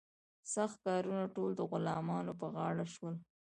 سخت 0.53 0.77
کارونه 0.85 1.23
ټول 1.35 1.51
د 1.55 1.61
غلامانو 1.71 2.33
په 2.39 2.47
غاړه 2.55 2.85
شول. 2.93 3.15